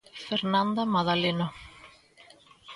Fernanda 0.27 0.83
Madaleno. 0.95 1.47